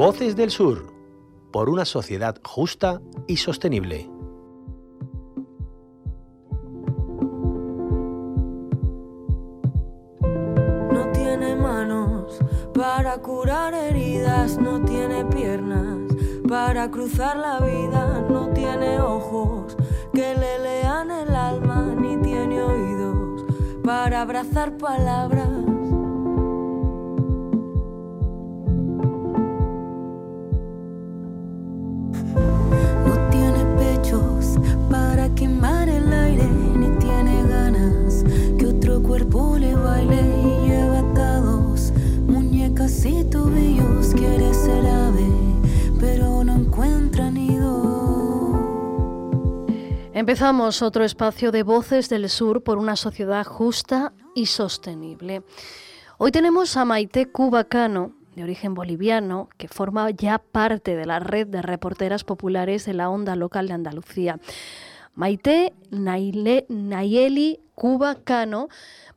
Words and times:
Voces 0.00 0.34
del 0.34 0.50
Sur, 0.50 0.86
por 1.52 1.68
una 1.68 1.84
sociedad 1.84 2.34
justa 2.42 3.02
y 3.26 3.36
sostenible. 3.36 4.08
No 10.22 11.12
tiene 11.12 11.54
manos 11.54 12.38
para 12.72 13.18
curar 13.18 13.74
heridas, 13.74 14.56
no 14.56 14.82
tiene 14.86 15.26
piernas 15.26 15.98
para 16.48 16.90
cruzar 16.90 17.36
la 17.36 17.60
vida, 17.60 18.24
no 18.26 18.48
tiene 18.54 19.02
ojos 19.02 19.76
que 20.14 20.34
le 20.34 20.60
lean 20.60 21.10
el 21.10 21.34
alma, 21.34 21.94
ni 21.94 22.16
tiene 22.22 22.62
oídos 22.62 23.44
para 23.84 24.22
abrazar 24.22 24.78
palabras. 24.78 25.49
Empezamos 50.20 50.82
otro 50.82 51.02
espacio 51.02 51.50
de 51.50 51.62
Voces 51.62 52.10
del 52.10 52.28
Sur 52.28 52.62
por 52.62 52.76
una 52.76 52.94
sociedad 52.94 53.42
justa 53.42 54.12
y 54.34 54.44
sostenible. 54.44 55.42
Hoy 56.18 56.30
tenemos 56.30 56.76
a 56.76 56.84
Maite 56.84 57.24
Cubacano, 57.24 58.12
de 58.36 58.42
origen 58.42 58.74
boliviano, 58.74 59.48
que 59.56 59.66
forma 59.66 60.10
ya 60.10 60.36
parte 60.36 60.94
de 60.94 61.06
la 61.06 61.20
red 61.20 61.46
de 61.46 61.62
reporteras 61.62 62.24
populares 62.24 62.84
de 62.84 62.92
la 62.92 63.08
onda 63.08 63.34
local 63.34 63.68
de 63.68 63.72
Andalucía. 63.72 64.38
Maite 65.14 65.72
Nayeli 65.90 67.60
Cubacano 67.74 68.68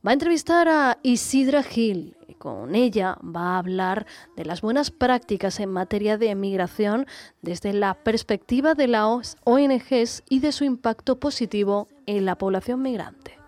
va 0.07 0.11
a 0.11 0.13
entrevistar 0.13 0.69
a 0.69 0.99
Isidra 1.03 1.63
Gil, 1.63 2.15
con 2.43 2.75
ella 2.75 3.17
va 3.23 3.55
a 3.55 3.57
hablar 3.59 4.05
de 4.35 4.43
las 4.43 4.59
buenas 4.59 4.91
prácticas 4.91 5.61
en 5.61 5.71
materia 5.71 6.17
de 6.17 6.29
emigración 6.29 7.07
desde 7.41 7.71
la 7.71 7.93
perspectiva 7.93 8.73
de 8.73 8.89
las 8.89 9.37
ONGs 9.45 10.23
y 10.27 10.41
de 10.41 10.51
su 10.51 10.65
impacto 10.65 11.21
positivo 11.21 11.87
en 12.05 12.25
la 12.25 12.37
población 12.37 12.81
migrante. 12.81 13.39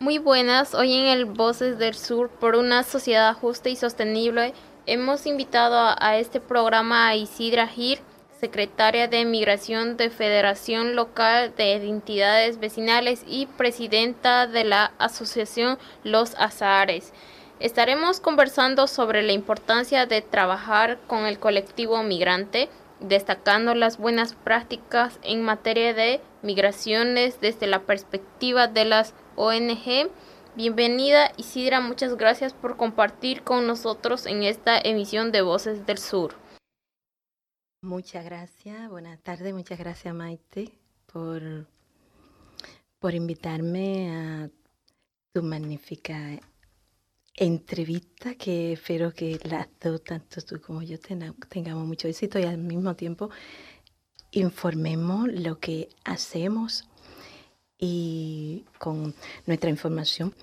Muy 0.00 0.18
buenas, 0.18 0.74
hoy 0.74 0.94
en 0.94 1.04
el 1.04 1.24
Voces 1.24 1.78
del 1.78 1.94
Sur 1.94 2.30
por 2.30 2.56
una 2.56 2.82
sociedad 2.82 3.32
justa 3.32 3.68
y 3.68 3.76
sostenible 3.76 4.52
hemos 4.86 5.24
invitado 5.24 5.94
a, 6.00 6.16
este 6.16 6.40
programa 6.40 7.06
a 7.06 7.14
Isidra 7.14 7.68
Gil, 7.68 8.00
secretaria 8.40 9.06
de 9.06 9.24
Migración 9.24 9.96
de 9.96 10.10
Federación 10.10 10.96
Local 10.96 11.54
de 11.56 11.74
Entidades 11.74 12.58
Vecinales 12.58 13.22
y 13.24 13.46
presidenta 13.46 14.48
de 14.48 14.64
la 14.64 14.92
Asociación 14.98 15.78
Los 16.02 16.34
Azahares. 16.34 17.12
Estaremos 17.58 18.20
conversando 18.20 18.86
sobre 18.86 19.22
la 19.22 19.32
importancia 19.32 20.04
de 20.04 20.20
trabajar 20.20 20.98
con 21.06 21.24
el 21.24 21.38
colectivo 21.38 22.02
migrante, 22.02 22.68
destacando 23.00 23.74
las 23.74 23.96
buenas 23.96 24.34
prácticas 24.34 25.18
en 25.22 25.42
materia 25.42 25.94
de 25.94 26.20
migraciones 26.42 27.40
desde 27.40 27.66
la 27.66 27.80
perspectiva 27.86 28.68
de 28.68 28.84
las 28.84 29.14
ONG. 29.36 30.10
Bienvenida 30.54 31.32
Isidra, 31.38 31.80
muchas 31.80 32.16
gracias 32.16 32.52
por 32.52 32.76
compartir 32.76 33.42
con 33.42 33.66
nosotros 33.66 34.26
en 34.26 34.42
esta 34.42 34.78
emisión 34.78 35.32
de 35.32 35.40
Voces 35.40 35.86
del 35.86 35.96
Sur. 35.96 36.34
Muchas 37.80 38.26
gracias, 38.26 38.90
buenas 38.90 39.18
tardes, 39.20 39.54
muchas 39.54 39.78
gracias 39.78 40.14
Maite 40.14 40.72
por, 41.06 41.66
por 42.98 43.14
invitarme 43.14 44.10
a 44.14 44.50
tu 45.32 45.42
magnífica 45.42 46.38
entrevista 47.36 48.34
que 48.34 48.72
espero 48.72 49.12
que 49.12 49.38
las 49.44 49.68
dos, 49.80 50.02
tanto 50.02 50.40
tú 50.40 50.60
como 50.60 50.82
yo, 50.82 50.98
tengamos 50.98 51.86
mucho 51.86 52.08
éxito 52.08 52.38
y 52.38 52.44
al 52.44 52.58
mismo 52.58 52.96
tiempo 52.96 53.30
informemos 54.30 55.28
lo 55.28 55.58
que 55.58 55.88
hacemos 56.04 56.88
y 57.78 58.64
con 58.78 59.14
nuestra 59.46 59.70
información 59.70 60.34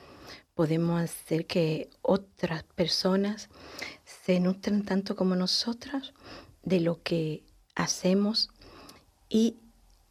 podemos 0.54 1.02
hacer 1.02 1.48
que 1.48 1.90
otras 2.04 2.64
personas 2.64 3.50
se 4.06 4.40
nutran 4.40 4.84
tanto 4.84 5.16
como 5.16 5.36
nosotras 5.36 6.14
de 6.62 6.80
lo 6.80 7.02
que 7.02 7.44
hacemos 7.76 8.50
y, 9.30 9.58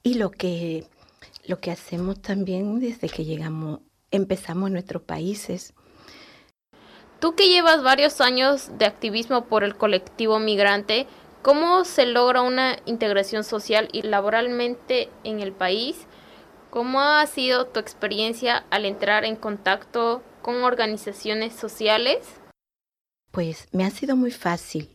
y 0.03 0.15
lo, 0.15 0.32
que, 0.32 0.84
lo 1.47 1.60
que 1.60 1.71
hacemos 1.71 2.21
también 2.21 2.81
desde 2.81 3.09
que 3.09 3.25
llegamos, 3.25 3.81
empezamos 4.10 4.66
en 4.66 4.72
nuestros 4.72 5.03
países 5.03 5.75
Tú 7.22 7.37
que 7.37 7.49
llevas 7.49 7.84
varios 7.84 8.21
años 8.21 8.77
de 8.78 8.84
activismo 8.84 9.44
por 9.44 9.62
el 9.62 9.77
colectivo 9.77 10.41
migrante, 10.41 11.06
¿cómo 11.43 11.84
se 11.84 12.05
logra 12.05 12.43
una 12.43 12.78
integración 12.84 13.44
social 13.44 13.88
y 13.93 14.03
laboralmente 14.03 15.09
en 15.22 15.38
el 15.38 15.53
país? 15.53 16.09
¿Cómo 16.71 17.00
ha 17.00 17.25
sido 17.28 17.69
tu 17.69 17.78
experiencia 17.78 18.66
al 18.71 18.87
entrar 18.87 19.25
en 19.25 19.37
contacto 19.37 20.21
con 20.43 20.65
organizaciones 20.65 21.55
sociales? 21.55 22.27
Pues 23.31 23.69
me 23.71 23.84
ha 23.84 23.91
sido 23.91 24.16
muy 24.16 24.33
fácil. 24.33 24.91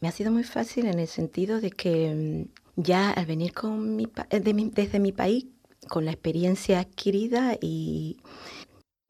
Me 0.00 0.08
ha 0.08 0.12
sido 0.12 0.32
muy 0.32 0.44
fácil 0.44 0.86
en 0.86 0.98
el 0.98 1.06
sentido 1.06 1.60
de 1.60 1.70
que 1.70 2.46
mm, 2.46 2.80
ya 2.80 3.10
al 3.10 3.26
venir 3.26 3.52
con 3.52 4.00
eh, 4.00 4.40
desde 4.40 4.98
mi 4.98 5.12
país, 5.12 5.44
con 5.86 6.06
la 6.06 6.12
experiencia 6.12 6.80
adquirida 6.80 7.58
y 7.60 8.22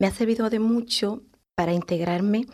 me 0.01 0.09
ha 0.09 0.11
servido 0.11 0.51
de 0.51 0.59
mucho 0.59 1.23
para 1.57 1.73
integrarme 1.73 2.47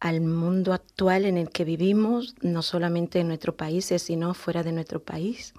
al 0.00 0.20
mundo 0.20 0.72
actual 0.72 1.26
en 1.26 1.36
el 1.36 1.50
que 1.50 1.64
vivimos, 1.64 2.34
no 2.40 2.62
solamente 2.62 3.20
en 3.20 3.28
nuestros 3.28 3.56
países, 3.56 4.02
sino 4.02 4.34
fuera 4.34 4.62
de 4.62 4.72
nuestro 4.72 5.02
país. 5.02 5.52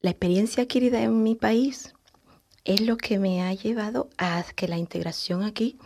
La 0.00 0.10
experiencia 0.10 0.62
adquirida 0.62 1.02
en 1.02 1.22
mi 1.22 1.34
país 1.34 1.94
es 2.64 2.80
lo 2.80 2.96
que 2.96 3.18
me 3.18 3.42
ha 3.42 3.52
llevado 3.52 4.08
a 4.16 4.44
que 4.56 4.66
la 4.66 4.78
integración 4.78 5.42
aquí 5.42 5.78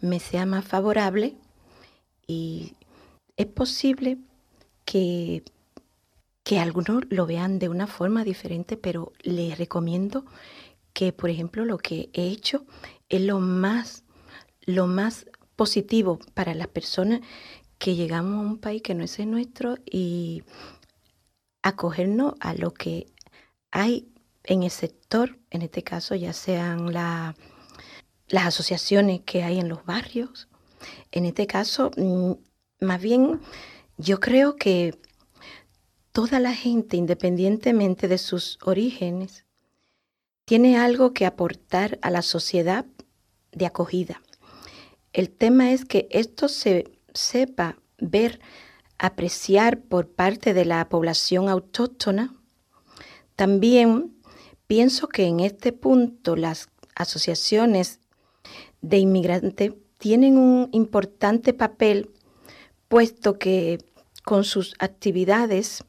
me 0.00 0.20
sea 0.20 0.44
más 0.44 0.64
favorable 0.64 1.34
y 2.26 2.74
es 3.36 3.46
posible 3.46 4.18
que, 4.84 5.42
que 6.42 6.58
algunos 6.58 7.04
lo 7.08 7.26
vean 7.26 7.58
de 7.58 7.70
una 7.70 7.86
forma 7.86 8.24
diferente, 8.24 8.76
pero 8.76 9.12
les 9.22 9.56
recomiendo 9.56 10.26
que, 10.92 11.12
por 11.12 11.30
ejemplo, 11.30 11.64
lo 11.64 11.78
que 11.78 12.10
he 12.12 12.28
hecho 12.28 12.66
es 13.08 13.22
lo 13.22 13.40
más 13.40 14.04
lo 14.74 14.86
más 14.86 15.26
positivo 15.56 16.18
para 16.34 16.54
las 16.54 16.68
personas 16.68 17.20
que 17.78 17.94
llegamos 17.94 18.44
a 18.44 18.48
un 18.48 18.58
país 18.58 18.82
que 18.82 18.94
no 18.94 19.04
es 19.04 19.18
el 19.18 19.30
nuestro 19.30 19.76
y 19.84 20.42
acogernos 21.62 22.34
a 22.40 22.54
lo 22.54 22.72
que 22.72 23.06
hay 23.70 24.08
en 24.44 24.62
el 24.62 24.70
sector, 24.70 25.38
en 25.50 25.62
este 25.62 25.82
caso 25.82 26.14
ya 26.14 26.32
sean 26.32 26.92
las 26.92 27.34
asociaciones 28.32 29.20
que 29.22 29.42
hay 29.42 29.58
en 29.58 29.68
los 29.68 29.84
barrios. 29.84 30.48
En 31.12 31.24
este 31.24 31.46
caso, 31.46 31.90
mm, 31.96 32.32
más 32.80 33.00
bien, 33.00 33.40
yo 33.98 34.20
creo 34.20 34.56
que 34.56 34.98
toda 36.12 36.40
la 36.40 36.54
gente, 36.54 36.96
independientemente 36.96 38.08
de 38.08 38.18
sus 38.18 38.58
orígenes, 38.62 39.44
tiene 40.44 40.78
algo 40.78 41.12
que 41.12 41.26
aportar 41.26 41.98
a 42.02 42.10
la 42.10 42.22
sociedad 42.22 42.84
de 43.52 43.66
acogida. 43.66 44.20
El 45.12 45.30
tema 45.30 45.72
es 45.72 45.84
que 45.84 46.08
esto 46.10 46.48
se 46.48 46.84
sepa 47.14 47.76
ver, 47.98 48.40
apreciar 48.98 49.80
por 49.80 50.08
parte 50.08 50.54
de 50.54 50.64
la 50.64 50.88
población 50.88 51.48
autóctona. 51.48 52.34
También 53.34 54.14
pienso 54.66 55.08
que 55.08 55.24
en 55.24 55.40
este 55.40 55.72
punto 55.72 56.36
las 56.36 56.68
asociaciones 56.94 57.98
de 58.82 58.98
inmigrantes 58.98 59.72
tienen 59.98 60.38
un 60.38 60.68
importante 60.72 61.52
papel, 61.52 62.10
puesto 62.88 63.38
que 63.38 63.78
con 64.24 64.44
sus 64.44 64.74
actividades 64.78 65.84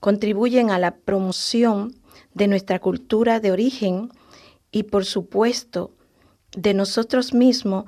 contribuyen 0.00 0.70
a 0.70 0.78
la 0.78 0.96
promoción 0.96 1.94
de 2.34 2.46
nuestra 2.46 2.78
cultura 2.78 3.40
de 3.40 3.52
origen 3.52 4.10
y 4.70 4.84
por 4.84 5.04
supuesto 5.04 5.92
de 6.56 6.74
nosotros 6.74 7.32
mismos 7.32 7.84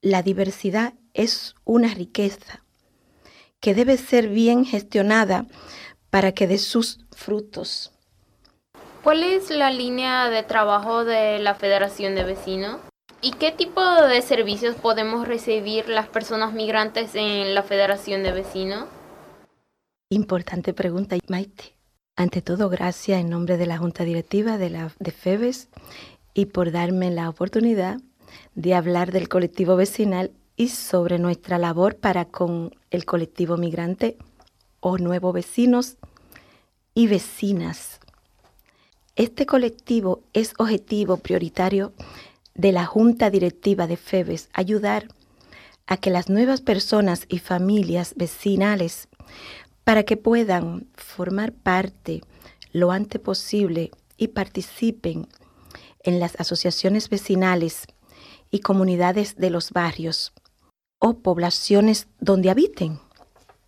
la 0.00 0.22
diversidad 0.22 0.94
es 1.14 1.54
una 1.64 1.92
riqueza 1.92 2.64
que 3.60 3.74
debe 3.74 3.96
ser 3.96 4.28
bien 4.28 4.64
gestionada 4.64 5.46
para 6.10 6.32
que 6.32 6.46
dé 6.46 6.58
sus 6.58 7.00
frutos. 7.10 7.92
¿Cuál 9.02 9.22
es 9.24 9.50
la 9.50 9.70
línea 9.70 10.28
de 10.30 10.42
trabajo 10.42 11.04
de 11.04 11.38
la 11.38 11.54
Federación 11.54 12.14
de 12.14 12.24
Vecinos? 12.24 12.80
¿Y 13.20 13.32
qué 13.32 13.50
tipo 13.50 13.82
de 13.82 14.22
servicios 14.22 14.76
podemos 14.76 15.26
recibir 15.26 15.88
las 15.88 16.08
personas 16.08 16.52
migrantes 16.52 17.14
en 17.14 17.54
la 17.54 17.62
Federación 17.62 18.22
de 18.22 18.32
Vecinos? 18.32 18.86
Importante 20.10 20.72
pregunta, 20.72 21.16
Maite. 21.28 21.76
Ante 22.16 22.42
todo, 22.42 22.68
gracias 22.68 23.20
en 23.20 23.30
nombre 23.30 23.56
de 23.56 23.66
la 23.66 23.78
Junta 23.78 24.04
Directiva 24.04 24.58
de, 24.58 24.70
la, 24.70 24.92
de 24.98 25.10
FEBES 25.10 25.68
y 26.34 26.46
por 26.46 26.70
darme 26.70 27.10
la 27.10 27.28
oportunidad 27.28 27.98
de 28.54 28.74
hablar 28.74 29.12
del 29.12 29.28
colectivo 29.28 29.76
vecinal 29.76 30.32
y 30.56 30.68
sobre 30.68 31.18
nuestra 31.18 31.58
labor 31.58 31.96
para 31.96 32.24
con 32.26 32.74
el 32.90 33.04
colectivo 33.04 33.56
migrante 33.56 34.16
o 34.80 34.98
nuevos 34.98 35.32
vecinos 35.32 35.96
y 36.94 37.06
vecinas. 37.06 38.00
Este 39.14 39.46
colectivo 39.46 40.22
es 40.32 40.54
objetivo 40.58 41.16
prioritario 41.16 41.92
de 42.54 42.72
la 42.72 42.86
Junta 42.86 43.30
Directiva 43.30 43.86
de 43.86 43.96
FEBES 43.96 44.48
ayudar 44.52 45.08
a 45.86 45.96
que 45.96 46.10
las 46.10 46.28
nuevas 46.28 46.60
personas 46.60 47.24
y 47.28 47.38
familias 47.38 48.14
vecinales 48.16 49.08
para 49.84 50.02
que 50.02 50.16
puedan 50.16 50.86
formar 50.94 51.52
parte 51.52 52.20
lo 52.72 52.92
antes 52.92 53.20
posible 53.20 53.90
y 54.16 54.28
participen 54.28 55.28
en 56.02 56.20
las 56.20 56.38
asociaciones 56.38 57.08
vecinales 57.08 57.86
y 58.50 58.60
comunidades 58.60 59.36
de 59.36 59.50
los 59.50 59.70
barrios 59.70 60.32
o 60.98 61.18
poblaciones 61.18 62.08
donde 62.20 62.50
habiten, 62.50 63.00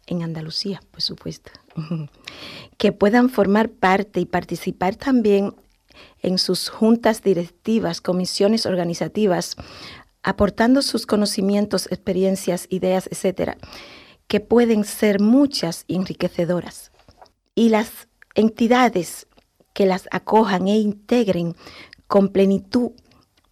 en 0.07 0.23
Andalucía, 0.23 0.83
por 0.91 1.03
supuesto, 1.03 1.53
que 2.79 2.93
puedan 2.93 3.31
formar 3.31 3.71
parte 3.71 4.21
y 4.21 4.27
participar 4.27 4.97
también 4.97 5.55
en 6.23 6.39
sus 6.39 6.69
juntas 6.69 7.23
directivas, 7.23 8.01
comisiones 8.01 8.67
organizativas, 8.67 9.57
aportando 10.23 10.83
sus 10.83 11.07
conocimientos, 11.07 11.87
experiencias, 11.87 12.67
ideas, 12.71 13.09
etcétera, 13.11 13.57
que 14.27 14.41
pueden 14.41 14.85
ser 14.85 15.21
muchas 15.21 15.85
y 15.87 15.97
enriquecedoras. 15.97 16.93
Y 17.55 17.69
las 17.69 18.09
entidades 18.35 19.27
que 19.73 19.87
las 19.87 20.09
acojan 20.11 20.69
e 20.69 20.79
integren 20.79 21.57
con 22.07 22.29
plenitud 22.29 22.93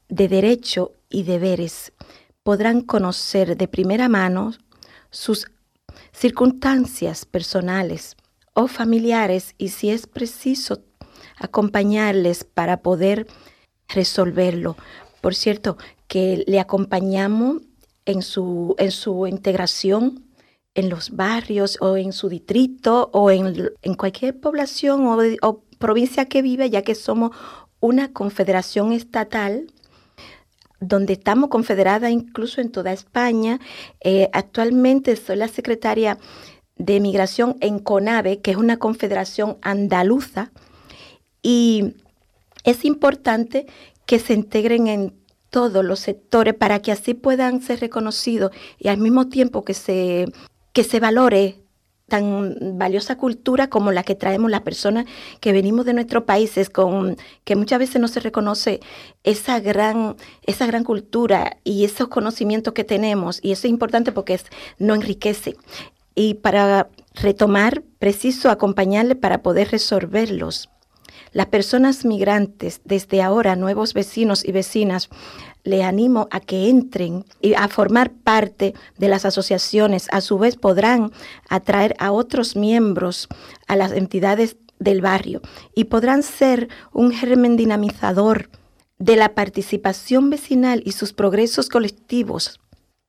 de 0.09 0.29
derecho 0.29 0.93
y 1.09 1.23
deberes 1.23 1.93
podrán 2.43 2.81
conocer 2.81 3.57
de 3.57 3.69
primera 3.69 4.09
mano 4.09 4.53
sus 5.11 5.51
circunstancias 6.13 7.25
personales 7.25 8.17
o 8.55 8.69
familiares 8.69 9.55
y 9.59 9.69
si 9.69 9.91
es 9.91 10.07
preciso 10.07 10.83
acompañarles 11.37 12.45
para 12.45 12.83
poder 12.83 13.27
resolverlo. 13.89 14.77
Por 15.21 15.35
cierto, 15.35 15.77
que 16.07 16.45
le 16.47 16.61
acompañamos 16.61 17.63
en 18.05 18.23
su, 18.23 18.75
en 18.79 18.91
su 18.91 19.27
integración 19.27 20.29
en 20.79 20.91
los 20.91 21.11
barrios 21.11 21.77
o 21.81 21.97
en 21.97 22.13
su 22.13 22.29
distrito 22.29 23.11
o 23.13 23.33
en, 23.33 23.73
cualquier 23.97 24.39
población 24.39 25.03
o, 25.43 25.65
provincia 25.79 26.27
que 26.27 26.41
vive, 26.41 26.71
ya 26.71 26.83
que 26.83 26.95
somos 26.95 27.37
una 27.81 28.13
confederación 28.13 28.93
estatal 28.93 29.73
donde 30.81 31.15
estamos 31.15 31.51
confederada 31.51 32.11
incluso 32.11 32.61
en 32.61 32.71
toda 32.71 32.93
España. 32.93 33.61
Eh, 34.01 34.29
actualmente 34.33 35.17
soy 35.17 35.37
la 35.37 35.49
secretaria 35.49 36.19
de 36.77 37.01
Migración 37.01 37.57
en 37.61 37.79
CONAVE, 37.81 38.41
que 38.41 38.53
es 38.53 38.57
una 38.57 38.77
confederación 38.77 39.59
andaluza, 39.63 40.53
y 41.43 41.95
es 42.65 42.85
importante 42.85 43.67
que 44.07 44.19
se 44.19 44.35
integren 44.35 44.87
en 44.87 45.15
todos 45.51 45.85
los 45.85 46.01
sectores 46.01 46.55
para 46.55 46.81
que 46.81 46.93
así 46.93 47.15
puedan 47.15 47.63
ser 47.63 47.81
reconocidos 47.81 48.53
y 48.79 48.89
al 48.89 48.99
mismo 48.99 49.29
tiempo 49.29 49.65
que 49.65 49.75
se 49.75 50.27
que 50.73 50.85
se 50.85 51.01
valore 51.01 51.57
tan 52.09 52.79
valiosa 52.79 53.17
cultura 53.17 53.69
como 53.69 53.93
la 53.93 54.03
que 54.03 54.15
traemos 54.15 54.51
las 54.51 54.63
personas 54.63 55.05
que 55.41 55.53
venimos 55.53 55.85
de 55.87 55.93
nuestros 55.93 56.25
países, 56.25 56.71
con 56.71 57.17
que 57.45 57.55
muchas 57.55 57.79
veces 57.79 58.01
no 58.01 58.09
se 58.09 58.21
reconoce 58.21 58.81
esa 59.25 59.61
gran, 59.61 60.17
esa 60.43 60.67
gran 60.67 60.85
cultura 60.85 61.59
y 61.65 61.85
esos 61.85 62.09
conocimientos 62.09 62.75
que 62.75 62.85
tenemos. 62.85 63.41
Y 63.43 63.53
eso 63.53 63.67
es 63.67 63.71
importante 63.71 64.13
porque 64.13 64.35
es, 64.35 64.47
no 64.79 64.95
enriquece. 64.95 65.57
Y 66.15 66.35
para 66.35 66.89
retomar, 67.15 67.83
preciso 67.99 68.51
acompañarle 68.51 69.15
para 69.15 69.43
poder 69.43 69.71
resolverlos. 69.71 70.71
Las 71.33 71.47
personas 71.47 72.05
migrantes, 72.05 72.81
desde 72.85 73.23
ahora 73.23 73.57
nuevos 73.57 73.95
vecinos 73.95 74.45
y 74.45 74.53
vecinas, 74.53 75.09
le 75.65 75.83
animo 75.83 76.29
a 76.31 76.41
que 76.41 76.69
entren 76.69 77.25
y 77.41 77.55
a 77.55 77.69
formar 77.69 78.11
parte 78.11 78.75
de 78.97 79.09
las 79.09 79.25
asociaciones. 79.25 80.09
A 80.11 80.21
su 80.21 80.39
vez 80.39 80.57
podrán 80.57 81.13
atraer 81.49 81.95
a 81.99 82.13
otros 82.13 82.57
miembros 82.57 83.29
a 83.67 83.77
las 83.77 83.93
entidades 83.93 84.57
del 84.79 85.01
barrio 85.01 85.43
y 85.75 85.85
podrán 85.85 86.23
ser 86.23 86.69
un 86.93 87.11
germen 87.13 87.57
dinamizador 87.57 88.49
de 88.99 89.17
la 89.17 89.35
participación 89.35 90.31
vecinal 90.31 90.83
y 90.85 90.93
sus 90.93 91.13
progresos 91.13 91.69
colectivos. 91.69 92.61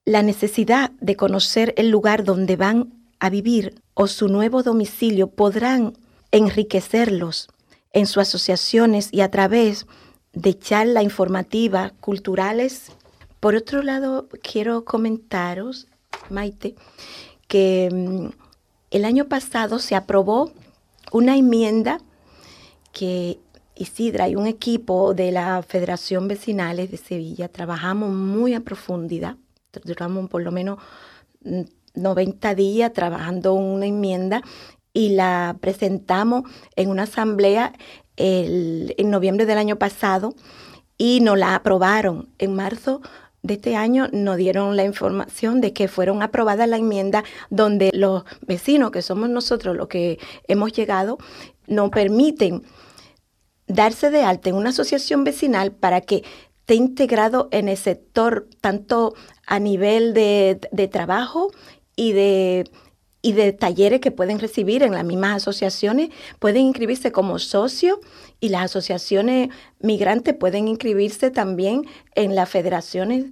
La 0.06 0.22
necesidad 0.22 0.92
de 1.00 1.15
conocer 1.15 1.74
el 1.77 1.89
lugar 1.89 2.24
donde 2.24 2.56
van 2.56 2.94
a 3.19 3.30
vivir 3.30 3.81
o 3.94 4.07
su 4.07 4.27
nuevo 4.27 4.63
domicilio 4.63 5.27
podrán 5.27 5.94
enriquecerlos 6.31 7.50
en 7.94 8.06
sus 8.06 8.18
asociaciones 8.18 9.09
y 9.12 9.21
a 9.21 9.31
través 9.31 9.88
de 10.33 10.57
charla 10.57 11.03
informativa, 11.03 11.91
culturales. 12.00 12.91
Por 13.39 13.56
otro 13.56 13.81
lado, 13.81 14.27
quiero 14.41 14.86
comentaros, 14.86 15.88
Maite, 16.30 16.75
que 17.47 17.89
mm, 17.91 18.27
el 18.91 19.06
año 19.06 19.27
pasado 19.27 19.80
se 19.80 19.95
aprobó 19.95 20.51
una 21.12 21.36
enmienda 21.36 22.00
que 22.91 23.39
Isidra 23.75 24.27
y 24.27 24.36
un 24.36 24.45
equipo 24.45 25.13
de 25.13 25.31
la 25.31 25.63
Federación 25.63 26.27
Vecinales 26.27 26.91
de 26.91 26.97
Sevilla 26.97 27.47
trabajamos 27.47 28.12
muy 28.12 28.53
a 28.53 28.59
profundidad, 28.59 29.38
duramos 29.86 30.30
por 30.30 30.41
lo 30.44 30.51
menos 30.51 30.80
90 31.95 32.51
mm, 32.51 32.56
días 32.56 32.91
trabajando 32.91 33.53
una 33.53 33.86
enmienda 33.86 34.41
y 34.94 35.09
la 35.09 35.57
presentamos 35.59 36.44
en 36.75 36.89
una 36.89 37.03
asamblea 37.03 37.74
en 38.18 39.09
noviembre 39.09 39.45
del 39.45 39.57
año 39.57 39.77
pasado 39.77 40.36
y 40.97 41.21
nos 41.21 41.38
la 41.38 41.56
aprobaron. 41.56 42.30
En 42.38 42.56
marzo 42.56 43.01
de 43.41 43.56
este 43.56 43.75
año 43.75 44.09
nos 44.12 44.38
dieron 44.38 44.75
la 44.75 44.83
información 44.83 45.62
de 45.62 45.74
que 45.74 45.88
fueron 45.88 46.21
aprobadas 46.21 46.67
la 46.67 46.77
enmienda 46.77 47.24
donde 47.50 47.89
los 47.93 48.24
vecinos, 48.41 48.91
que 48.91 49.01
somos 49.01 49.29
nosotros 49.29 49.75
los 49.75 49.88
que 49.88 50.19
hemos 50.48 50.74
llegado, 50.74 51.17
nos 51.67 51.89
permiten 51.89 52.63
darse 53.67 54.10
de 54.10 54.24
alta 54.24 54.50
en 54.50 54.55
una 54.55 54.69
asociación 54.69 55.24
vecinal 55.24 55.72
para 55.72 56.01
que 56.01 56.24
esté 56.60 56.75
integrado 56.75 57.48
en 57.51 57.69
el 57.69 57.77
sector 57.77 58.48
tanto 58.62 59.15
a 59.48 59.60
nivel 59.60 60.13
de, 60.13 60.60
de 60.72 60.88
trabajo 60.88 61.51
y 61.96 62.12
de 62.12 62.69
y 63.21 63.33
de 63.33 63.51
talleres 63.53 63.99
que 63.99 64.11
pueden 64.11 64.39
recibir 64.39 64.83
en 64.83 64.93
las 64.93 65.03
mismas 65.03 65.38
asociaciones, 65.38 66.09
pueden 66.39 66.63
inscribirse 66.63 67.11
como 67.11 67.39
socio 67.39 67.99
y 68.39 68.49
las 68.49 68.65
asociaciones 68.65 69.49
migrantes 69.79 70.35
pueden 70.35 70.67
inscribirse 70.67 71.31
también 71.31 71.85
en 72.15 72.35
las 72.35 72.49
federaciones 72.49 73.25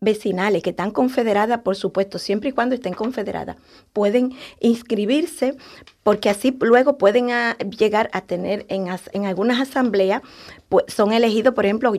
vecinales 0.00 0.62
que 0.62 0.70
están 0.70 0.90
confederadas, 0.90 1.60
por 1.60 1.76
supuesto, 1.76 2.18
siempre 2.18 2.50
y 2.50 2.52
cuando 2.52 2.74
estén 2.74 2.92
confederadas, 2.92 3.56
pueden 3.92 4.32
inscribirse 4.60 5.56
porque 6.02 6.28
así 6.28 6.56
luego 6.60 6.98
pueden 6.98 7.30
ah, 7.30 7.56
llegar 7.78 8.10
a 8.12 8.20
tener 8.20 8.66
en, 8.68 8.86
en 9.12 9.26
algunas 9.26 9.60
asambleas, 9.60 10.22
pues 10.68 10.84
son 10.88 11.12
elegidos, 11.12 11.54
por 11.54 11.64
ejemplo, 11.64 11.92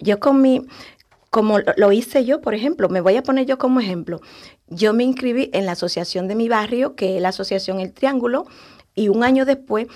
yo 0.00 0.20
con 0.20 0.40
mi, 0.40 0.62
como 1.30 1.60
lo 1.60 1.92
hice 1.92 2.24
yo, 2.24 2.40
por 2.40 2.54
ejemplo, 2.54 2.88
me 2.88 3.00
voy 3.00 3.16
a 3.16 3.22
poner 3.22 3.46
yo 3.46 3.56
como 3.56 3.80
ejemplo. 3.80 4.20
Yo 4.66 4.92
me 4.92 5.04
inscribí 5.04 5.48
en 5.52 5.64
la 5.64 5.72
asociación 5.72 6.26
de 6.26 6.34
mi 6.34 6.48
barrio, 6.48 6.96
que 6.96 7.16
es 7.16 7.22
la 7.22 7.28
asociación 7.28 7.80
El 7.80 7.92
Triángulo, 7.92 8.46
y 8.94 9.08
un 9.08 9.22
año 9.22 9.44
después 9.44 9.86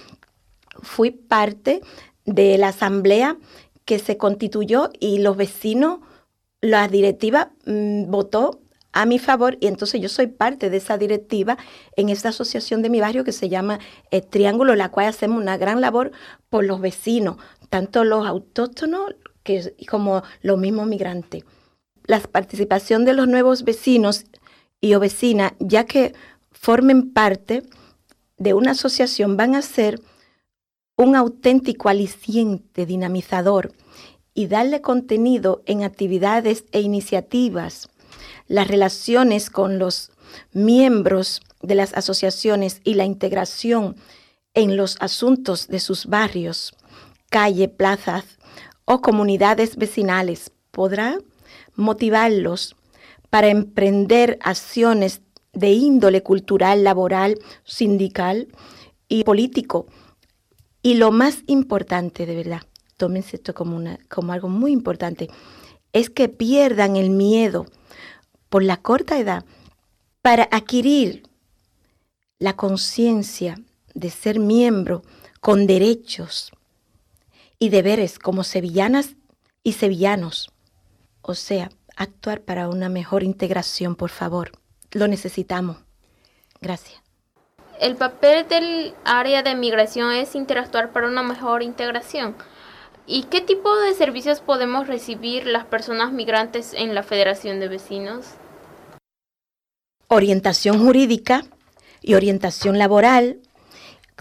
fui 0.83 1.11
parte 1.11 1.83
de 2.25 2.57
la 2.57 2.69
asamblea 2.69 3.37
que 3.85 3.99
se 3.99 4.17
constituyó 4.17 4.91
y 4.99 5.19
los 5.19 5.37
vecinos, 5.37 6.01
la 6.61 6.89
directiva 6.89 7.53
mm, 7.67 8.11
votó 8.11 8.61
a 8.93 9.07
mi 9.07 9.19
favor 9.19 9.59
y 9.61 9.67
entonces 9.67 10.01
yo 10.01 10.09
soy 10.09 10.29
parte 10.29 10.71
de 10.71 10.77
esa 10.77 10.97
directiva 10.97 11.59
en 11.97 12.09
esta 12.09 12.29
asociación 12.29 12.81
de 12.81 12.91
mi 12.91 13.01
barrio 13.01 13.25
que 13.25 13.33
se 13.33 13.49
llama 13.49 13.81
El 14.13 14.25
Triángulo, 14.25 14.77
la 14.77 14.91
cual 14.91 15.07
hacemos 15.07 15.43
una 15.43 15.57
gran 15.57 15.81
labor 15.81 16.13
por 16.49 16.65
los 16.65 16.81
vecinos, 16.81 17.37
tanto 17.71 18.05
los 18.05 18.25
autóctonos 18.25 19.17
que, 19.45 19.77
como 19.89 20.25
los 20.43 20.59
mismos 20.59 20.89
migrantes. 20.89 21.45
La 22.07 22.19
participación 22.19 23.05
de 23.05 23.13
los 23.13 23.29
nuevos 23.29 23.63
vecinos 23.63 24.25
y 24.81 24.95
vecinas, 24.97 25.53
ya 25.61 25.85
que 25.85 26.15
formen 26.51 27.13
parte 27.13 27.63
de 28.37 28.55
una 28.55 28.73
asociación, 28.73 29.37
van 29.37 29.55
a 29.55 29.63
ser 29.63 30.01
un 30.97 31.17
auténtico 31.17 31.89
aliciente 31.89 32.87
dinamizador 32.87 33.73
y 34.35 34.47
darle 34.49 34.81
contenido 34.81 35.63
en 35.67 35.85
actividades 35.85 36.65
e 36.73 36.81
iniciativas. 36.81 37.89
Las 38.49 38.69
relaciones 38.69 39.51
con 39.51 39.79
los 39.79 40.11
miembros 40.53 41.41
de 41.63 41.75
las 41.75 41.95
asociaciones 41.95 42.81
y 42.85 42.95
la 42.95 43.05
integración 43.05 43.97
en 44.55 44.77
los 44.77 44.97
asuntos 45.01 45.69
de 45.69 45.81
sus 45.81 46.07
barrios, 46.07 46.75
calle, 47.31 47.69
plazas 47.69 48.25
o 48.85 49.01
comunidades 49.01 49.77
vecinales 49.77 50.51
podrá 50.71 51.19
motivarlos 51.75 52.77
para 53.31 53.49
emprender 53.49 54.39
acciones 54.43 55.23
de 55.53 55.71
índole 55.73 56.23
cultural, 56.23 56.85
laboral, 56.85 57.39
sindical 57.65 58.49
y 59.09 59.25
político. 59.25 59.87
Y 60.83 60.95
lo 60.95 61.13
más 61.13 61.39
importante, 61.47 62.27
de 62.27 62.37
verdad, 62.37 62.63
tómense 62.97 63.37
esto 63.37 63.55
como, 63.55 63.77
una, 63.77 63.99
como 64.09 64.33
algo 64.33 64.49
muy 64.49 64.73
importante, 64.73 65.31
es 65.93 66.11
que 66.11 66.29
pierdan 66.29 66.97
el 66.97 67.11
miedo 67.11 67.67
por 68.49 68.63
la 68.63 68.77
corta 68.77 69.19
edad 69.19 69.45
para 70.23 70.45
adquirir 70.45 71.23
la 72.39 72.57
conciencia 72.57 73.57
de 73.95 74.11
ser 74.11 74.39
miembro 74.41 75.03
con 75.41 75.67
derechos 75.67 76.53
y 77.65 77.71
deberes 77.71 78.19
como 78.19 78.45
sevillanas 78.45 79.17
y 79.63 79.73
sevillanos. 79.73 80.51
O 81.23 81.35
sea, 81.35 81.71
actuar 81.97 82.43
para 82.43 82.69
una 82.69 82.91
mejor 82.91 83.23
integración, 83.23 83.97
por 83.97 84.11
favor. 84.11 84.53
Lo 84.91 85.09
necesitamos. 85.09 85.79
Gracias. 86.61 87.01
El 87.81 87.97
papel 87.97 88.47
del 88.49 88.95
área 89.07 89.43
de 89.43 89.55
migración 89.55 90.13
es 90.13 90.35
interactuar 90.35 90.93
para 90.93 91.07
una 91.07 91.23
mejor 91.23 91.63
integración. 91.63 92.37
¿Y 93.07 93.23
qué 93.25 93.41
tipo 93.41 93.75
de 93.77 93.95
servicios 93.95 94.41
podemos 94.41 94.87
recibir 94.87 95.47
las 95.47 95.65
personas 95.65 96.13
migrantes 96.13 96.75
en 96.75 96.95
la 96.95 97.03
Federación 97.03 97.61
de 97.61 97.69
Vecinos? 97.69 98.27
Orientación 100.09 100.85
jurídica 100.85 101.45
y 102.03 102.13
orientación 102.13 102.77
laboral. 102.77 103.41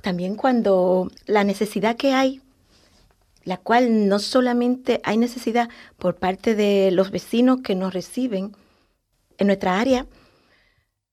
También 0.02 0.36
cuando 0.36 1.12
la 1.26 1.44
necesidad 1.44 1.98
que 1.98 2.14
hay 2.14 2.42
la 3.44 3.58
cual 3.58 4.08
no 4.08 4.20
solamente 4.20 5.02
hay 5.04 5.18
necesidad 5.18 5.70
por 5.98 6.16
parte 6.16 6.56
de 6.56 6.92
los 6.92 7.12
vecinos 7.12 7.60
que 7.64 7.76
nos 7.76 7.94
reciben 7.94 8.56
en 9.38 9.48
nuestra 9.48 9.80
área, 9.80 10.06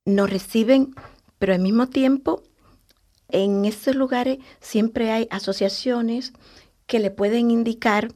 nos 0.05 0.31
reciben, 0.31 0.95
pero 1.39 1.55
al 1.55 1.61
mismo 1.61 1.89
tiempo 1.89 2.43
en 3.29 3.65
esos 3.65 3.95
lugares 3.95 4.39
siempre 4.61 5.11
hay 5.13 5.29
asociaciones 5.31 6.33
que 6.87 6.99
le 6.99 7.11
pueden 7.11 7.51
indicar 7.51 8.13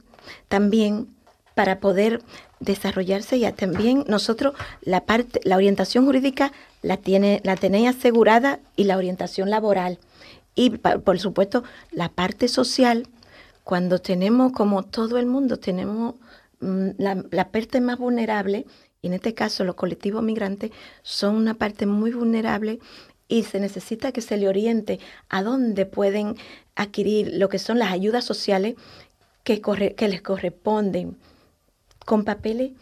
también 0.47 1.15
para 1.55 1.79
poder 1.79 2.21
desarrollarse 2.59 3.39
ya 3.39 3.53
también 3.53 4.03
nosotros 4.07 4.55
la 4.81 5.05
parte 5.05 5.39
la 5.43 5.55
orientación 5.55 6.05
jurídica 6.05 6.51
la 6.81 6.97
tiene 6.97 7.41
la 7.43 7.55
tenéis 7.55 7.89
asegurada 7.89 8.59
y 8.75 8.85
la 8.85 8.97
orientación 8.97 9.49
laboral. 9.49 9.99
Y 10.55 10.69
por 10.69 11.19
supuesto 11.19 11.63
la 11.91 12.09
parte 12.09 12.47
social 12.47 13.07
cuando 13.65 13.97
tenemos, 13.99 14.51
como 14.51 14.83
todo 14.83 15.17
el 15.17 15.25
mundo, 15.25 15.57
tenemos 15.57 16.15
mm, 16.59 16.89
la, 16.99 17.49
parte 17.51 17.81
más 17.81 17.97
vulnerable, 17.97 18.67
y 19.01 19.07
en 19.07 19.13
este 19.13 19.33
caso 19.33 19.63
los 19.63 19.73
colectivos 19.73 20.23
migrantes 20.23 20.69
son 21.01 21.35
una 21.35 21.55
parte 21.55 21.87
muy 21.87 22.11
vulnerable 22.11 22.79
y 23.27 23.41
se 23.41 23.59
necesita 23.59 24.11
que 24.11 24.21
se 24.21 24.37
le 24.37 24.47
oriente 24.47 24.99
a 25.29 25.41
dónde 25.41 25.87
pueden 25.87 26.35
adquirir 26.75 27.33
lo 27.33 27.49
que 27.49 27.57
son 27.57 27.79
las 27.79 27.91
ayudas 27.91 28.23
sociales 28.23 28.75
que, 29.43 29.61
que 29.61 30.07
les 30.09 30.21
corresponden 30.21 31.17
con 32.05 32.23
papeles 32.23 32.73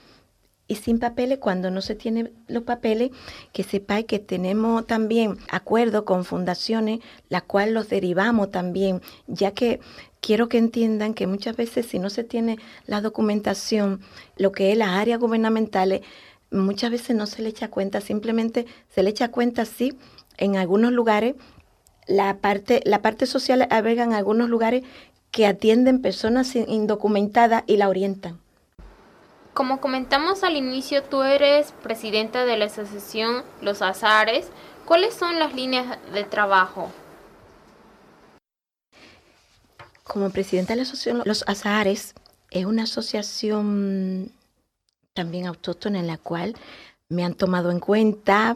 y 0.67 0.75
sin 0.75 0.99
papeles, 0.99 1.39
cuando 1.39 1.71
no 1.71 1.81
se 1.81 1.95
tienen 1.95 2.33
los 2.47 2.63
papeles, 2.63 3.11
que 3.51 3.63
sepáis 3.63 4.05
que 4.05 4.19
tenemos 4.19 4.87
también 4.87 5.37
acuerdo 5.49 6.03
con 6.03 6.25
fundaciones, 6.25 6.99
la 7.29 7.41
cual 7.41 7.73
los 7.73 7.89
derivamos 7.89 8.51
también, 8.51 9.01
ya 9.27 9.51
que 9.51 9.79
quiero 10.23 10.47
que 10.47 10.57
entiendan 10.57 11.13
que 11.13 11.27
muchas 11.27 11.57
veces 11.57 11.85
si 11.85 11.99
no 11.99 12.09
se 12.09 12.23
tiene 12.23 12.57
la 12.87 13.01
documentación, 13.01 13.99
lo 14.37 14.53
que 14.53 14.71
es 14.71 14.77
las 14.77 14.89
áreas 14.89 15.19
gubernamentales, 15.19 16.01
muchas 16.49 16.91
veces 16.91 17.15
no 17.15 17.27
se 17.27 17.41
le 17.41 17.49
echa 17.49 17.67
cuenta, 17.67 17.99
simplemente 17.99 18.65
se 18.89 19.03
le 19.03 19.09
echa 19.09 19.29
cuenta, 19.29 19.65
sí, 19.65 19.97
en 20.37 20.55
algunos 20.55 20.93
lugares, 20.93 21.35
la 22.07 22.37
parte, 22.37 22.81
la 22.85 23.01
parte 23.01 23.25
social 23.25 23.67
alberga 23.69 24.05
en 24.05 24.13
algunos 24.13 24.49
lugares 24.49 24.83
que 25.31 25.45
atienden 25.45 26.01
personas 26.01 26.55
indocumentadas 26.55 27.63
y 27.67 27.75
la 27.75 27.89
orientan. 27.89 28.39
Como 29.53 29.81
comentamos 29.81 30.43
al 30.43 30.55
inicio, 30.55 31.03
tú 31.03 31.21
eres 31.21 31.73
presidenta 31.83 32.45
de 32.45 32.57
la 32.57 32.65
asociación 32.65 33.43
Los 33.61 33.81
Azares. 33.81 34.47
¿Cuáles 34.85 35.13
son 35.13 35.37
las 35.37 35.53
líneas 35.53 35.97
de 36.13 36.23
trabajo? 36.23 36.89
Como 40.03 40.29
presidenta 40.29 40.73
de 40.73 40.77
la 40.77 40.83
asociación 40.83 41.21
Los 41.25 41.43
Azahares, 41.47 42.13
es 42.51 42.65
una 42.65 42.83
asociación 42.83 44.31
también 45.13 45.45
autóctona 45.45 45.99
en 45.99 46.07
la 46.07 46.17
cual 46.17 46.55
me 47.09 47.23
han 47.23 47.35
tomado 47.35 47.71
en 47.71 47.79
cuenta. 47.79 48.55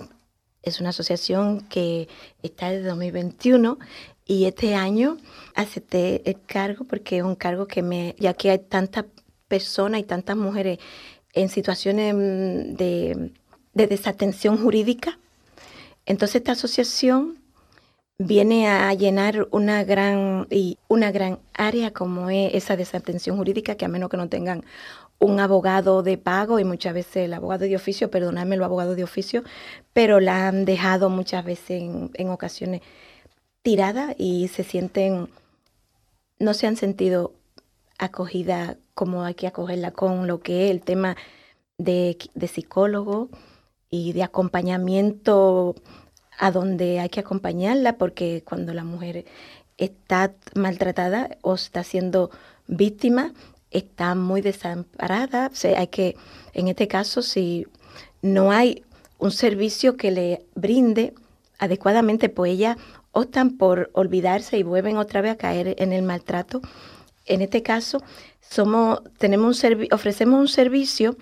Es 0.61 0.79
una 0.79 0.89
asociación 0.89 1.61
que 1.61 2.07
está 2.43 2.69
desde 2.69 2.89
2021 2.89 3.79
y 4.25 4.45
este 4.45 4.75
año 4.75 5.17
acepté 5.55 6.29
el 6.29 6.41
cargo 6.45 6.83
porque 6.83 7.17
es 7.17 7.23
un 7.23 7.35
cargo 7.35 7.65
que 7.65 7.81
me, 7.81 8.15
ya 8.19 8.33
que 8.33 8.51
hay 8.51 8.59
tantas 8.59 9.05
personas 9.47 10.01
y 10.01 10.03
tantas 10.03 10.35
mujeres 10.35 10.79
en 11.33 11.49
situaciones 11.49 12.13
de, 12.77 13.31
de 13.73 13.87
desatención 13.87 14.57
jurídica, 14.61 15.17
entonces 16.05 16.37
esta 16.37 16.53
asociación 16.53 17.37
viene 18.19 18.67
a 18.67 18.93
llenar 18.93 19.47
una 19.51 19.83
gran, 19.83 20.47
y 20.49 20.77
una 20.87 21.11
gran 21.11 21.39
área 21.53 21.91
como 21.91 22.29
es 22.29 22.53
esa 22.55 22.75
desatención 22.75 23.37
jurídica, 23.37 23.75
que 23.75 23.85
a 23.85 23.89
menos 23.89 24.09
que 24.09 24.17
no 24.17 24.29
tengan 24.29 24.63
un 25.19 25.39
abogado 25.39 26.03
de 26.03 26.17
pago, 26.17 26.59
y 26.59 26.63
muchas 26.63 26.93
veces 26.93 27.17
el 27.17 27.33
abogado 27.33 27.65
de 27.65 27.75
oficio, 27.75 28.11
perdonadme 28.11 28.55
el 28.55 28.63
abogado 28.63 28.95
de 28.95 29.03
oficio, 29.03 29.43
pero 29.93 30.19
la 30.19 30.47
han 30.47 30.65
dejado 30.65 31.09
muchas 31.09 31.45
veces 31.45 31.81
en, 31.81 32.11
en 32.15 32.29
ocasiones 32.29 32.81
tirada 33.61 34.15
y 34.17 34.47
se 34.47 34.63
sienten, 34.63 35.29
no 36.39 36.53
se 36.53 36.67
han 36.67 36.75
sentido 36.75 37.33
acogida 37.97 38.77
como 38.93 39.23
hay 39.23 39.33
que 39.33 39.47
acogerla 39.47 39.91
con 39.91 40.27
lo 40.27 40.39
que 40.39 40.65
es 40.65 40.71
el 40.71 40.81
tema 40.81 41.17
de, 41.77 42.17
de 42.33 42.47
psicólogo 42.47 43.29
y 43.89 44.13
de 44.13 44.23
acompañamiento 44.23 45.75
a 46.37 46.51
donde 46.51 46.99
hay 46.99 47.09
que 47.09 47.19
acompañarla, 47.19 47.97
porque 47.97 48.43
cuando 48.45 48.73
la 48.73 48.83
mujer 48.83 49.25
está 49.77 50.33
maltratada 50.55 51.37
o 51.41 51.55
está 51.55 51.83
siendo 51.83 52.29
víctima, 52.67 53.33
está 53.71 54.15
muy 54.15 54.41
desamparada. 54.41 55.51
Hay 55.75 55.87
que, 55.87 56.15
en 56.53 56.67
este 56.67 56.87
caso, 56.87 57.21
si 57.21 57.67
no 58.21 58.51
hay 58.51 58.83
un 59.19 59.31
servicio 59.31 59.97
que 59.97 60.11
le 60.11 60.45
brinde 60.55 61.13
adecuadamente, 61.59 62.29
pues 62.29 62.53
ellas 62.53 62.77
optan 63.11 63.57
por 63.57 63.89
olvidarse 63.93 64.57
y 64.57 64.63
vuelven 64.63 64.97
otra 64.97 65.21
vez 65.21 65.33
a 65.33 65.37
caer 65.37 65.75
en 65.79 65.91
el 65.91 66.03
maltrato. 66.03 66.61
En 67.25 67.41
este 67.41 67.63
caso, 67.63 68.01
somos, 68.41 69.01
tenemos 69.17 69.63
un 69.63 69.87
ofrecemos 69.91 70.39
un 70.39 70.47
servicio, 70.47 71.17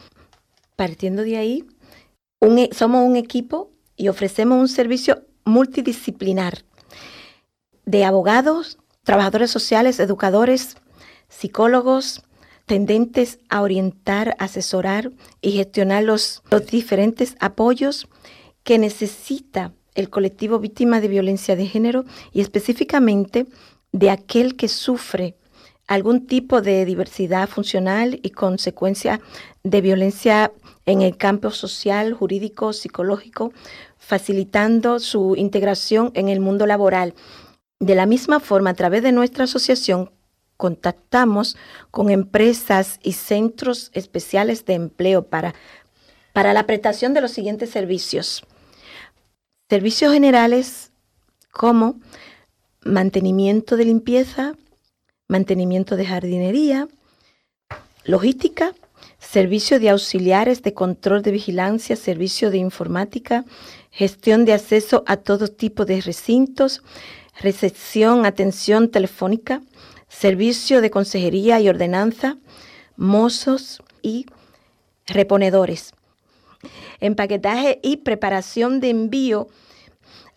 partiendo 0.75 1.23
de 1.23 1.37
ahí, 1.37 1.65
e, 2.41 2.69
somos 2.73 3.07
un 3.07 3.15
equipo 3.15 3.71
y 3.95 4.07
ofrecemos 4.07 4.59
un 4.59 4.67
servicio 4.67 5.25
multidisciplinar 5.45 6.63
de 7.85 8.03
abogados, 8.03 8.79
trabajadores 9.03 9.51
sociales, 9.51 9.99
educadores, 9.99 10.77
psicólogos, 11.29 12.23
tendentes 12.65 13.39
a 13.49 13.61
orientar, 13.61 14.35
asesorar 14.39 15.11
y 15.41 15.51
gestionar 15.51 16.03
los, 16.03 16.41
los 16.49 16.65
diferentes 16.65 17.35
apoyos 17.39 18.07
que 18.63 18.79
necesita 18.79 19.71
el 19.93 20.09
colectivo 20.09 20.59
víctima 20.59 20.99
de 20.99 21.07
violencia 21.07 21.55
de 21.55 21.67
género 21.67 22.05
y 22.33 22.41
específicamente 22.41 23.45
de 23.91 24.09
aquel 24.09 24.55
que 24.55 24.67
sufre 24.67 25.37
algún 25.87 26.25
tipo 26.25 26.61
de 26.61 26.83
diversidad 26.85 27.47
funcional 27.47 28.19
y 28.23 28.31
consecuencia 28.31 29.21
de 29.63 29.81
violencia 29.81 30.51
en 30.85 31.01
el 31.01 31.17
campo 31.17 31.51
social, 31.51 32.13
jurídico, 32.13 32.73
psicológico, 32.73 33.53
facilitando 33.97 34.99
su 34.99 35.35
integración 35.35 36.11
en 36.13 36.29
el 36.29 36.39
mundo 36.39 36.65
laboral. 36.65 37.13
De 37.79 37.95
la 37.95 38.05
misma 38.05 38.39
forma, 38.39 38.71
a 38.71 38.75
través 38.75 39.03
de 39.03 39.11
nuestra 39.11 39.45
asociación, 39.45 40.11
contactamos 40.57 41.57
con 41.91 42.09
empresas 42.09 42.99
y 43.03 43.13
centros 43.13 43.89
especiales 43.93 44.65
de 44.65 44.75
empleo 44.75 45.23
para, 45.23 45.53
para 46.33 46.53
la 46.53 46.65
prestación 46.65 47.13
de 47.13 47.21
los 47.21 47.31
siguientes 47.31 47.69
servicios. 47.69 48.45
Servicios 49.69 50.13
generales 50.13 50.91
como 51.51 51.99
mantenimiento 52.83 53.75
de 53.75 53.85
limpieza, 53.85 54.53
mantenimiento 55.27 55.95
de 55.95 56.05
jardinería, 56.05 56.87
logística 58.03 58.73
servicio 59.19 59.79
de 59.79 59.89
auxiliares 59.89 60.61
de 60.61 60.73
control 60.73 61.21
de 61.21 61.31
vigilancia, 61.31 61.95
servicio 61.95 62.51
de 62.51 62.57
informática, 62.57 63.45
gestión 63.91 64.45
de 64.45 64.53
acceso 64.53 65.03
a 65.07 65.17
todo 65.17 65.47
tipo 65.47 65.85
de 65.85 66.01
recintos, 66.01 66.81
recepción, 67.41 68.25
atención 68.25 68.89
telefónica, 68.89 69.61
servicio 70.07 70.81
de 70.81 70.91
consejería 70.91 71.59
y 71.59 71.69
ordenanza, 71.69 72.37
mozos 72.95 73.81
y 74.01 74.25
reponedores, 75.07 75.93
empaquetaje 76.99 77.79
y 77.83 77.97
preparación 77.97 78.79
de 78.79 78.89
envío, 78.89 79.47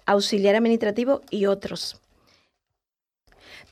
auxiliar 0.06 0.56
administrativo 0.56 1.22
y 1.30 1.46
otros. 1.46 2.00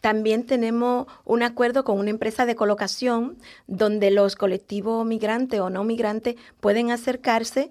También 0.07 0.47
tenemos 0.47 1.09
un 1.25 1.43
acuerdo 1.43 1.83
con 1.83 1.99
una 1.99 2.11
empresa 2.11 2.47
de 2.47 2.55
colocación 2.55 3.39
donde 3.67 4.13
los 4.13 4.37
colectivos 4.37 5.05
migrantes 5.05 5.59
o 5.59 5.69
no 5.69 5.83
migrantes 5.83 6.37
pueden 6.61 6.93
acercarse 6.93 7.71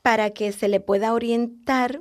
para 0.00 0.30
que 0.30 0.52
se 0.52 0.68
le 0.68 0.80
pueda 0.80 1.12
orientar 1.12 2.00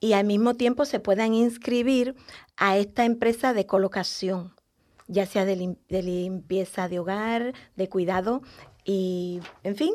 y 0.00 0.14
al 0.14 0.26
mismo 0.26 0.54
tiempo 0.54 0.84
se 0.86 0.98
puedan 0.98 1.34
inscribir 1.34 2.16
a 2.56 2.76
esta 2.78 3.04
empresa 3.04 3.52
de 3.52 3.64
colocación, 3.64 4.56
ya 5.06 5.24
sea 5.24 5.44
de, 5.44 5.76
limpieza 5.88 6.88
de 6.88 6.98
hogar, 6.98 7.54
de 7.76 7.88
cuidado 7.88 8.42
y, 8.84 9.38
en 9.62 9.76
fin, 9.76 9.94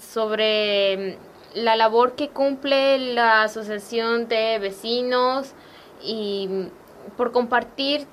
sobre 0.00 1.18
la 1.52 1.74
labor 1.74 2.14
que 2.14 2.28
cumple 2.28 2.98
la 3.14 3.42
Asociación 3.42 4.28
de 4.28 4.60
Vecinos 4.60 5.54
y 6.00 6.68
por 7.16 7.32
compartir, 7.32 8.06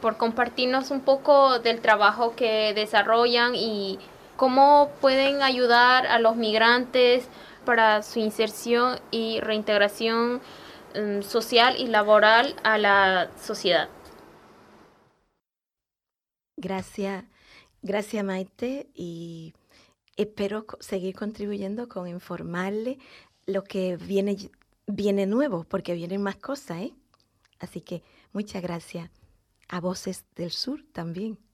por 0.00 0.16
compartirnos 0.16 0.92
un 0.92 1.00
poco 1.00 1.58
del 1.58 1.80
trabajo 1.80 2.36
que 2.36 2.72
desarrollan 2.74 3.56
y 3.56 3.98
cómo 4.40 4.90
pueden 5.02 5.42
ayudar 5.42 6.06
a 6.06 6.18
los 6.18 6.34
migrantes 6.34 7.28
para 7.66 8.02
su 8.02 8.20
inserción 8.20 8.98
y 9.10 9.38
reintegración 9.40 10.40
mm, 10.94 11.20
social 11.20 11.76
y 11.78 11.88
laboral 11.88 12.56
a 12.64 12.78
la 12.78 13.30
sociedad. 13.38 13.90
Gracias, 16.56 17.24
gracias 17.82 18.24
Maite 18.24 18.88
y 18.94 19.52
espero 20.16 20.64
seguir 20.80 21.14
contribuyendo 21.14 21.86
con 21.90 22.08
informarle 22.08 22.96
lo 23.44 23.62
que 23.62 23.98
viene, 23.98 24.38
viene 24.86 25.26
nuevo, 25.26 25.64
porque 25.64 25.92
vienen 25.92 26.22
más 26.22 26.36
cosas, 26.36 26.78
¿eh? 26.78 26.94
Así 27.58 27.82
que 27.82 28.02
muchas 28.32 28.62
gracias 28.62 29.10
a 29.68 29.80
Voces 29.80 30.24
del 30.34 30.50
Sur 30.50 30.82
también. 30.94 31.49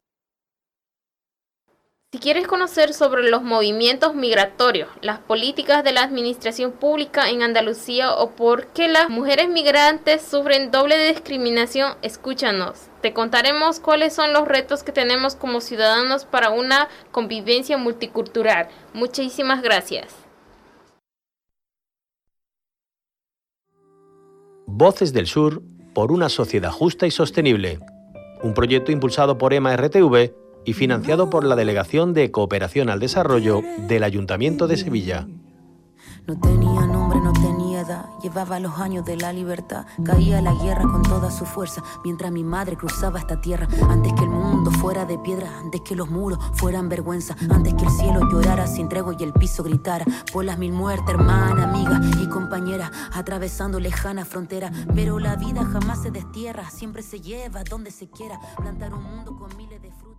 Si 2.13 2.21
quieres 2.21 2.47
conocer 2.47 2.95
sobre 2.95 3.29
los 3.29 3.43
movimientos 3.43 4.15
migratorios, 4.15 4.89
las 5.03 5.19
políticas 5.19 5.83
de 5.83 5.93
la 5.93 6.05
administración 6.05 6.71
pública 6.71 7.29
en 7.31 7.43
Andalucía 7.43 8.15
o 8.15 8.31
por 8.31 8.69
qué 8.69 8.87
las 8.87 9.11
mujeres 9.11 9.49
migrantes 9.49 10.23
sufren 10.23 10.71
doble 10.71 11.09
discriminación, 11.09 11.95
escúchanos. 12.03 12.87
Te 13.03 13.13
contaremos 13.13 13.81
cuáles 13.81 14.15
son 14.15 14.33
los 14.33 14.47
retos 14.47 14.85
que 14.85 14.93
tenemos 14.93 15.35
como 15.35 15.61
ciudadanos 15.61 16.25
para 16.25 16.51
una 16.51 16.89
convivencia 17.11 17.77
multicultural. 17.77 18.69
Muchísimas 18.95 19.61
gracias. 19.61 20.15
Voces 24.69 25.13
del 25.13 25.27
Sur 25.27 25.61
por 25.93 26.13
una 26.13 26.29
sociedad 26.29 26.71
justa 26.71 27.09
y 27.09 27.11
sostenible. 27.11 27.81
Un 28.45 28.55
proyecto 28.55 28.93
impulsado 28.93 29.39
por 29.39 29.53
EMA 29.53 29.77
RTV 29.77 30.46
y 30.67 30.75
financiado 30.75 31.31
por 31.31 31.45
la 31.45 31.57
Delegación 31.57 32.13
de 32.13 32.31
Cooperación 32.31 32.91
al 32.91 33.01
Desarrollo 33.01 33.63
del 33.89 34.03
Ayuntamiento 34.03 34.67
de 34.67 34.77
Sevilla. 34.77 35.27
No 36.27 36.39
tenía 36.41 36.87
nombre, 36.87 37.21
no 37.21 37.33
tenía 37.33 37.83
edad, 37.83 38.07
llevaba 38.21 38.59
los 38.59 38.81
años 38.81 39.05
de 39.05 39.17
la 39.17 39.33
libertad, 39.33 39.87
caía 40.05 40.43
la 40.43 40.55
guerra 40.55 40.83
con 40.83 41.03
toda 41.03 41.31
su 41.31 41.45
fuerza, 41.45 41.85
mientras 42.03 42.33
mi 42.33 42.43
madre 42.43 42.77
cruzaba 42.77 43.21
esta 43.21 43.41
tierra, 43.41 43.69
antes 43.89 44.13
que 44.13 44.25
el 44.25 44.31
mundo 44.31 44.73
fuera 44.73 45.05
de 45.05 45.19
piedra, 45.21 45.57
antes 45.61 45.83
que 45.83 45.95
los 45.95 46.11
muros 46.11 46.41
fueran 46.55 46.89
vergüenza, 46.89 47.37
antes 47.49 47.75
que 47.75 47.85
el 47.85 47.91
cielo 47.93 48.29
llorara 48.29 48.67
sin 48.67 48.89
tregua 48.89 49.15
y 49.17 49.23
el 49.23 49.33
piso 49.33 49.63
gritara, 49.63 50.05
por 50.33 50.45
las 50.45 50.59
mil 50.59 50.73
muertes, 50.73 51.11
hermana, 51.11 51.71
amiga 51.71 52.01
y 52.21 52.27
compañera, 52.29 52.91
atravesando 53.13 53.79
lejana 53.79 54.25
frontera, 54.25 54.73
pero 54.97 55.21
la 55.21 55.37
vida 55.37 55.65
jamás 55.65 56.03
se 56.03 56.11
destierra, 56.11 56.71
siempre 56.71 57.03
se 57.03 57.21
lleva 57.21 57.63
donde 57.63 57.93
se 57.93 58.11
quiera, 58.11 58.41
plantar 58.57 58.93
un 58.93 59.05
mundo 59.05 59.37
con 59.37 59.57
miles 59.57 59.81
de 59.81 59.93
frutos. 59.93 60.16